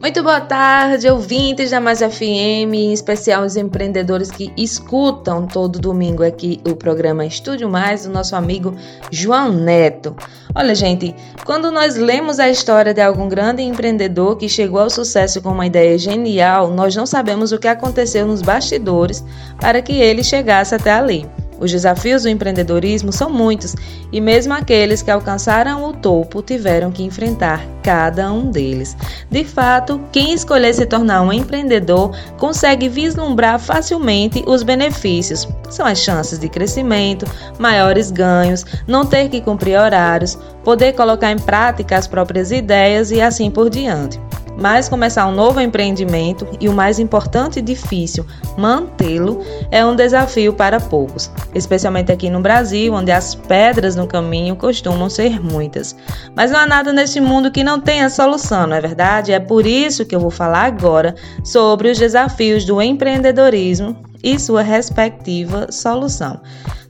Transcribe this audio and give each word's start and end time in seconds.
Muito 0.00 0.22
boa 0.22 0.40
tarde, 0.40 1.10
ouvintes 1.10 1.72
da 1.72 1.78
Mais 1.78 1.98
FM, 1.98 2.72
em 2.72 2.90
especial 2.90 3.44
os 3.44 3.54
empreendedores 3.54 4.30
que 4.30 4.50
escutam 4.56 5.46
todo 5.46 5.78
domingo 5.78 6.24
aqui 6.24 6.58
o 6.66 6.74
programa 6.74 7.26
Estúdio 7.26 7.68
Mais 7.68 8.04
do 8.04 8.10
nosso 8.10 8.34
amigo 8.34 8.74
João 9.10 9.52
Neto. 9.52 10.16
Olha, 10.54 10.74
gente, 10.74 11.14
quando 11.44 11.70
nós 11.70 11.96
lemos 11.96 12.40
a 12.40 12.48
história 12.48 12.94
de 12.94 13.02
algum 13.02 13.28
grande 13.28 13.62
empreendedor 13.62 14.38
que 14.38 14.48
chegou 14.48 14.80
ao 14.80 14.88
sucesso 14.88 15.42
com 15.42 15.50
uma 15.50 15.66
ideia 15.66 15.98
genial, 15.98 16.70
nós 16.70 16.96
não 16.96 17.04
sabemos 17.04 17.52
o 17.52 17.58
que 17.58 17.68
aconteceu 17.68 18.26
nos 18.26 18.40
bastidores 18.40 19.22
para 19.60 19.82
que 19.82 19.92
ele 19.92 20.24
chegasse 20.24 20.74
até 20.74 20.92
ali. 20.92 21.26
Os 21.60 21.70
desafios 21.70 22.22
do 22.22 22.28
empreendedorismo 22.30 23.12
são 23.12 23.28
muitos 23.28 23.76
e, 24.10 24.20
mesmo 24.20 24.54
aqueles 24.54 25.02
que 25.02 25.10
alcançaram 25.10 25.84
o 25.84 25.92
topo, 25.92 26.40
tiveram 26.42 26.90
que 26.90 27.02
enfrentar 27.02 27.64
cada 27.82 28.32
um 28.32 28.50
deles. 28.50 28.96
De 29.30 29.44
fato, 29.44 30.00
quem 30.10 30.32
escolher 30.32 30.74
se 30.74 30.86
tornar 30.86 31.20
um 31.20 31.32
empreendedor 31.32 32.16
consegue 32.38 32.88
vislumbrar 32.88 33.58
facilmente 33.58 34.42
os 34.46 34.62
benefícios. 34.62 35.46
São 35.68 35.84
as 35.84 35.98
chances 35.98 36.38
de 36.38 36.48
crescimento, 36.48 37.26
maiores 37.58 38.10
ganhos, 38.10 38.64
não 38.86 39.04
ter 39.04 39.28
que 39.28 39.42
cumprir 39.42 39.78
horários, 39.78 40.38
poder 40.64 40.94
colocar 40.94 41.30
em 41.30 41.38
prática 41.38 41.96
as 41.96 42.06
próprias 42.06 42.50
ideias 42.50 43.10
e 43.10 43.20
assim 43.20 43.50
por 43.50 43.68
diante. 43.68 44.18
Mas 44.60 44.90
começar 44.90 45.26
um 45.26 45.34
novo 45.34 45.58
empreendimento 45.58 46.46
e 46.60 46.68
o 46.68 46.72
mais 46.74 46.98
importante 46.98 47.58
e 47.58 47.62
difícil, 47.62 48.26
mantê-lo, 48.58 49.42
é 49.70 49.84
um 49.84 49.96
desafio 49.96 50.52
para 50.52 50.78
poucos, 50.78 51.30
especialmente 51.54 52.12
aqui 52.12 52.28
no 52.28 52.40
Brasil, 52.40 52.92
onde 52.92 53.10
as 53.10 53.34
pedras 53.34 53.96
no 53.96 54.06
caminho 54.06 54.54
costumam 54.54 55.08
ser 55.08 55.42
muitas. 55.42 55.96
Mas 56.36 56.50
não 56.50 56.60
há 56.60 56.66
nada 56.66 56.92
neste 56.92 57.20
mundo 57.20 57.50
que 57.50 57.64
não 57.64 57.80
tenha 57.80 58.10
solução, 58.10 58.66
não 58.66 58.76
é 58.76 58.80
verdade? 58.82 59.32
É 59.32 59.40
por 59.40 59.66
isso 59.66 60.04
que 60.04 60.14
eu 60.14 60.20
vou 60.20 60.30
falar 60.30 60.64
agora 60.64 61.14
sobre 61.42 61.90
os 61.90 61.98
desafios 61.98 62.66
do 62.66 62.82
empreendedorismo 62.82 63.96
e 64.22 64.38
sua 64.38 64.60
respectiva 64.60 65.72
solução. 65.72 66.38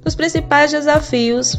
Os 0.04 0.16
principais 0.16 0.72
desafios 0.72 1.56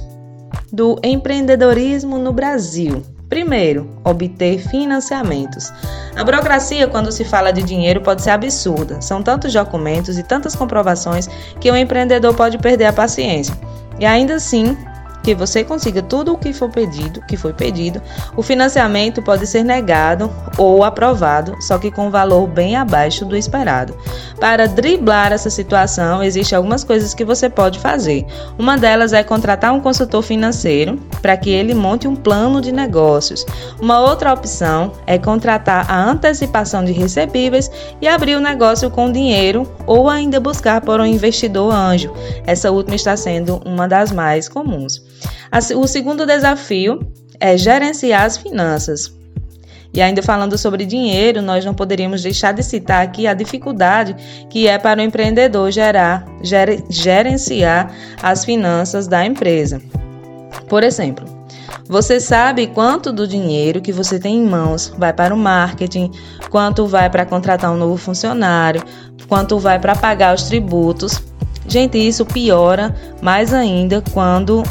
do 0.74 1.00
empreendedorismo 1.04 2.18
no 2.18 2.34
Brasil. 2.34 3.02
Primeiro, 3.32 3.90
obter 4.04 4.60
financiamentos. 4.60 5.72
A 6.18 6.22
burocracia, 6.22 6.86
quando 6.90 7.14
se 7.14 7.24
fala 7.24 7.54
de 7.54 7.64
dinheiro, 7.64 8.02
pode 8.02 8.22
ser 8.22 8.32
absurda. 8.32 9.02
São 9.02 9.24
tantos 9.24 9.54
documentos 9.54 10.18
e 10.18 10.24
tantas 10.24 10.54
comprovações 10.54 11.30
que 11.58 11.72
o 11.72 11.78
empreendedor 11.78 12.34
pode 12.34 12.58
perder 12.58 12.88
a 12.88 12.94
paciência. 12.94 13.58
E 13.98 14.06
ainda 14.06 14.36
assim, 14.36 14.78
que 15.24 15.36
você 15.36 15.64
consiga 15.64 16.02
tudo 16.02 16.34
o 16.34 16.38
que 16.38 16.54
for 16.54 16.70
pedido, 16.70 17.22
que 17.28 17.38
foi 17.38 17.54
pedido, 17.54 18.02
o 18.36 18.42
financiamento 18.42 19.22
pode 19.22 19.46
ser 19.48 19.64
negado 19.64 20.32
ou 20.58 20.84
aprovado, 20.84 21.56
só 21.62 21.78
que 21.78 21.92
com 21.92 22.10
valor 22.10 22.48
bem 22.48 22.76
abaixo 22.76 23.26
do 23.26 23.36
esperado. 23.36 23.96
Para 24.40 24.68
driblar 24.68 25.32
essa 25.32 25.50
situação, 25.50 26.24
existem 26.24 26.56
algumas 26.56 26.84
coisas 26.84 27.14
que 27.14 27.24
você 27.24 27.50
pode 27.50 27.80
fazer. 27.80 28.26
Uma 28.58 28.78
delas 28.78 29.14
é 29.14 29.24
contratar 29.24 29.74
um 29.74 29.80
consultor 29.80 30.24
financeiro 30.24 30.98
para 31.22 31.38
que 31.38 31.50
ele 31.50 31.74
monte 31.74 32.08
um 32.08 32.16
plano 32.16 32.60
de 32.62 32.72
negócios. 32.72 33.46
Uma 33.80 34.00
outra 34.00 34.34
opção 34.34 34.94
é 35.06 35.18
contratar 35.18 35.90
a 35.90 36.10
antecipação 36.10 36.84
de 36.84 36.92
recebíveis 36.92 37.70
e 38.02 38.08
abrir 38.08 38.36
o 38.36 38.42
negócio 38.42 38.90
com 38.90 39.12
dinheiro 39.12 39.72
ou 39.86 40.10
ainda 40.10 40.40
buscar 40.40 40.82
por 40.82 41.00
um 41.00 41.06
investidor 41.06 41.74
anjo. 41.74 42.14
Essa 42.46 42.72
última 42.72 42.96
está 42.96 43.16
sendo 43.16 43.62
uma 43.66 43.88
das 43.88 44.12
mais 44.12 44.50
comuns. 44.50 45.02
O 45.76 45.88
segundo 45.88 46.26
desafio 46.26 47.00
é 47.40 47.58
gerenciar 47.58 48.24
as 48.24 48.38
finanças. 48.38 49.14
E 49.94 50.02
ainda 50.02 50.24
falando 50.24 50.58
sobre 50.58 50.86
dinheiro, 50.86 51.42
nós 51.42 51.66
não 51.66 51.74
poderíamos 51.74 52.22
deixar 52.22 52.54
de 52.54 52.64
citar 52.64 53.04
aqui 53.04 53.28
a 53.28 53.34
dificuldade 53.34 54.16
que 54.50 54.68
é 54.68 54.78
para 54.78 55.02
o 55.02 55.04
empreendedor 55.04 55.70
gerar, 55.70 56.26
ger, 56.42 56.82
gerenciar 56.90 57.94
as 58.24 58.46
finanças 58.46 59.08
da 59.08 59.26
empresa. 59.26 59.82
Por 60.70 60.82
exemplo, 60.82 61.26
você 61.90 62.22
sabe 62.22 62.68
quanto 62.68 63.12
do 63.12 63.28
dinheiro 63.28 63.82
que 63.82 63.92
você 63.92 64.18
tem 64.18 64.38
em 64.38 64.48
mãos 64.48 64.94
vai 64.98 65.12
para 65.12 65.36
o 65.36 65.38
marketing, 65.38 66.10
quanto 66.50 66.88
vai 66.88 67.10
para 67.10 67.26
contratar 67.26 67.70
um 67.70 67.78
novo 67.78 67.98
funcionário, 67.98 68.82
quanto 69.28 69.60
vai 69.60 69.78
para 69.78 69.94
pagar 69.94 70.34
os 70.34 70.44
tributos. 70.44 71.22
Gente, 71.68 71.98
isso 71.98 72.26
piora 72.26 72.96
mais 73.22 73.54
ainda 73.54 74.02
quando 74.14 74.64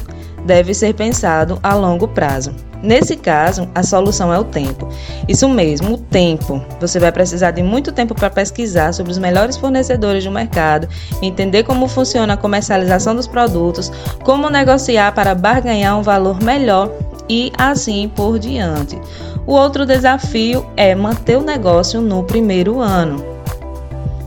deve 0.44 0.74
ser 0.74 0.94
pensado 0.94 1.58
a 1.62 1.74
longo 1.74 2.08
prazo. 2.08 2.54
Nesse 2.82 3.14
caso, 3.16 3.68
a 3.74 3.82
solução 3.82 4.32
é 4.32 4.38
o 4.38 4.44
tempo. 4.44 4.88
Isso 5.28 5.48
mesmo, 5.48 5.94
o 5.94 5.98
tempo. 5.98 6.62
Você 6.80 6.98
vai 6.98 7.12
precisar 7.12 7.50
de 7.50 7.62
muito 7.62 7.92
tempo 7.92 8.14
para 8.14 8.30
pesquisar 8.30 8.92
sobre 8.92 9.12
os 9.12 9.18
melhores 9.18 9.56
fornecedores 9.56 10.24
do 10.24 10.30
mercado, 10.30 10.88
entender 11.20 11.62
como 11.64 11.86
funciona 11.86 12.34
a 12.34 12.38
comercialização 12.38 13.14
dos 13.14 13.26
produtos, 13.26 13.92
como 14.24 14.48
negociar 14.48 15.12
para 15.12 15.34
barganhar 15.34 15.98
um 15.98 16.02
valor 16.02 16.42
melhor 16.42 16.90
e 17.28 17.52
assim 17.58 18.10
por 18.14 18.38
diante. 18.38 18.98
O 19.46 19.52
outro 19.52 19.84
desafio 19.84 20.64
é 20.76 20.94
manter 20.94 21.36
o 21.36 21.42
negócio 21.42 22.00
no 22.00 22.24
primeiro 22.24 22.80
ano. 22.80 23.39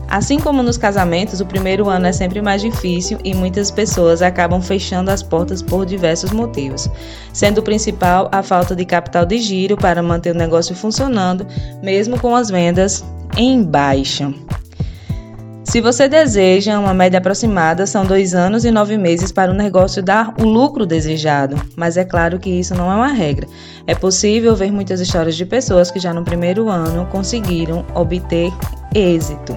Assim 0.08 0.38
como 0.38 0.62
nos 0.62 0.76
casamentos, 0.76 1.40
o 1.40 1.46
primeiro 1.46 1.88
ano 1.88 2.06
é 2.06 2.12
sempre 2.12 2.40
mais 2.40 2.62
difícil 2.62 3.18
e 3.24 3.34
muitas 3.34 3.70
pessoas 3.70 4.22
acabam 4.22 4.60
fechando 4.60 5.10
as 5.10 5.22
portas 5.22 5.62
por 5.62 5.84
diversos 5.84 6.30
motivos, 6.30 6.88
sendo 7.32 7.58
o 7.58 7.62
principal 7.62 8.28
a 8.30 8.42
falta 8.42 8.76
de 8.76 8.84
capital 8.84 9.24
de 9.24 9.38
giro 9.38 9.76
para 9.76 10.02
manter 10.02 10.34
o 10.34 10.38
negócio 10.38 10.74
funcionando, 10.74 11.46
mesmo 11.82 12.18
com 12.18 12.36
as 12.36 12.50
vendas 12.50 13.04
em 13.36 13.62
baixa. 13.62 14.32
Se 15.64 15.80
você 15.80 16.08
deseja 16.08 16.78
uma 16.78 16.94
média 16.94 17.18
aproximada, 17.18 17.84
são 17.86 18.04
dois 18.04 18.32
anos 18.32 18.64
e 18.64 18.70
nove 18.70 18.96
meses 18.96 19.32
para 19.32 19.50
o 19.50 19.54
negócio 19.54 20.02
dar 20.02 20.32
o 20.38 20.44
lucro 20.44 20.86
desejado, 20.86 21.56
mas 21.74 21.96
é 21.96 22.04
claro 22.04 22.38
que 22.38 22.50
isso 22.50 22.74
não 22.74 22.92
é 22.92 22.94
uma 22.94 23.12
regra. 23.12 23.48
É 23.86 23.94
possível 23.94 24.54
ver 24.54 24.70
muitas 24.70 25.00
histórias 25.00 25.34
de 25.34 25.44
pessoas 25.44 25.90
que 25.90 25.98
já 25.98 26.12
no 26.14 26.22
primeiro 26.22 26.68
ano 26.68 27.06
conseguiram 27.06 27.84
obter 27.94 28.52
êxito. 28.94 29.56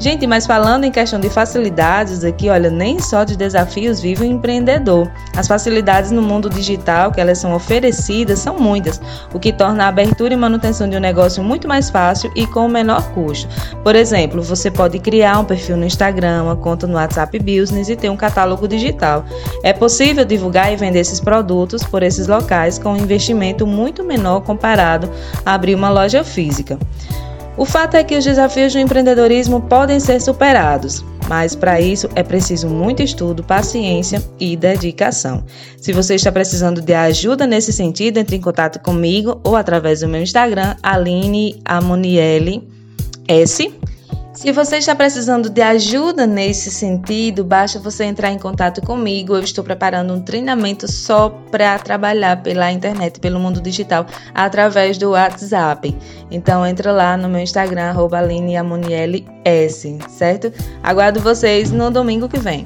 Gente, 0.00 0.26
mas 0.26 0.46
falando 0.46 0.84
em 0.84 0.90
questão 0.90 1.20
de 1.20 1.28
facilidades 1.28 2.24
aqui, 2.24 2.48
olha, 2.48 2.70
nem 2.70 2.98
só 2.98 3.22
de 3.22 3.36
desafios 3.36 4.00
vive 4.00 4.22
o 4.22 4.24
empreendedor. 4.24 5.10
As 5.36 5.46
facilidades 5.46 6.10
no 6.10 6.22
mundo 6.22 6.48
digital 6.48 7.12
que 7.12 7.20
elas 7.20 7.36
são 7.36 7.54
oferecidas 7.54 8.38
são 8.38 8.58
muitas, 8.58 8.98
o 9.34 9.38
que 9.38 9.52
torna 9.52 9.84
a 9.84 9.88
abertura 9.88 10.32
e 10.32 10.36
manutenção 10.38 10.88
de 10.88 10.96
um 10.96 11.00
negócio 11.00 11.44
muito 11.44 11.68
mais 11.68 11.90
fácil 11.90 12.32
e 12.34 12.46
com 12.46 12.66
menor 12.66 13.12
custo. 13.12 13.46
Por 13.84 13.94
exemplo, 13.94 14.42
você 14.42 14.70
pode 14.70 14.98
criar 15.00 15.38
um 15.38 15.44
perfil 15.44 15.76
no 15.76 15.84
Instagram, 15.84 16.44
uma 16.44 16.56
conta 16.56 16.86
no 16.86 16.94
WhatsApp 16.94 17.38
Business 17.38 17.90
e 17.90 17.94
ter 17.94 18.08
um 18.08 18.16
catálogo 18.16 18.66
digital. 18.66 19.22
É 19.62 19.74
possível 19.74 20.24
divulgar 20.24 20.72
e 20.72 20.76
vender 20.76 21.00
esses 21.00 21.20
produtos 21.20 21.84
por 21.84 22.02
esses 22.02 22.26
locais 22.26 22.78
com 22.78 22.94
um 22.94 22.96
investimento 22.96 23.66
muito 23.66 24.02
menor 24.02 24.40
comparado 24.40 25.10
a 25.44 25.52
abrir 25.52 25.74
uma 25.74 25.90
loja 25.90 26.24
física. 26.24 26.78
O 27.56 27.64
fato 27.64 27.96
é 27.96 28.04
que 28.04 28.16
os 28.16 28.24
desafios 28.24 28.72
do 28.72 28.78
empreendedorismo 28.78 29.60
podem 29.60 30.00
ser 30.00 30.20
superados, 30.20 31.04
mas 31.28 31.54
para 31.54 31.80
isso 31.80 32.08
é 32.14 32.22
preciso 32.22 32.68
muito 32.68 33.02
estudo, 33.02 33.44
paciência 33.44 34.22
e 34.38 34.56
dedicação. 34.56 35.44
Se 35.76 35.92
você 35.92 36.14
está 36.14 36.32
precisando 36.32 36.80
de 36.80 36.94
ajuda 36.94 37.46
nesse 37.46 37.72
sentido, 37.72 38.18
entre 38.18 38.36
em 38.36 38.40
contato 38.40 38.80
comigo 38.80 39.40
ou 39.44 39.56
através 39.56 40.00
do 40.00 40.08
meu 40.08 40.22
Instagram, 40.22 40.74
Aline 40.82 41.60
Amonielli 41.64 42.66
S. 43.28 43.79
Se 44.32 44.52
você 44.52 44.76
está 44.76 44.94
precisando 44.94 45.50
de 45.50 45.60
ajuda 45.60 46.24
nesse 46.24 46.70
sentido, 46.70 47.44
basta 47.44 47.80
você 47.80 48.04
entrar 48.04 48.30
em 48.30 48.38
contato 48.38 48.80
comigo. 48.80 49.34
Eu 49.34 49.42
estou 49.42 49.64
preparando 49.64 50.14
um 50.14 50.22
treinamento 50.22 50.90
só 50.90 51.28
para 51.50 51.76
trabalhar 51.80 52.40
pela 52.40 52.70
internet, 52.70 53.18
pelo 53.18 53.40
mundo 53.40 53.60
digital, 53.60 54.06
através 54.32 54.96
do 54.96 55.10
WhatsApp. 55.10 55.96
Então 56.30 56.64
entra 56.64 56.92
lá 56.92 57.16
no 57.16 57.28
meu 57.28 57.40
Instagram, 57.40 57.90
arroba 57.90 58.20
certo? 60.08 60.52
Aguardo 60.80 61.20
vocês 61.20 61.72
no 61.72 61.90
domingo 61.90 62.28
que 62.28 62.38
vem. 62.38 62.64